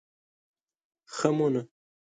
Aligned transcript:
خمونه 1.19 1.69